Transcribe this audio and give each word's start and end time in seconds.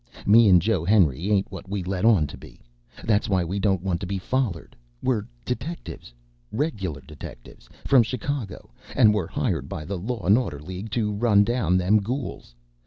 Me 0.25 0.49
an' 0.49 0.59
Joe 0.59 0.83
Henry 0.83 1.29
ain't 1.29 1.51
what 1.51 1.69
we 1.69 1.83
let 1.83 2.05
on 2.05 2.25
to 2.25 2.35
be. 2.35 2.59
That's 3.03 3.29
why 3.29 3.43
we 3.43 3.59
don't 3.59 3.83
want 3.83 3.99
to 3.99 4.07
be 4.07 4.17
follered. 4.17 4.75
We're 5.03 5.27
detectives. 5.45 6.11
Reg'lar 6.51 7.01
detectives. 7.01 7.69
From 7.85 8.01
Chicago. 8.01 8.71
An' 8.95 9.11
we're 9.11 9.27
hired 9.27 9.69
by 9.69 9.85
the 9.85 9.99
Law 9.99 10.25
an' 10.25 10.37
Order 10.37 10.59
League 10.59 10.89
to 10.93 11.13
run 11.13 11.43
down 11.43 11.77
them 11.77 12.01
gools. 12.01 12.55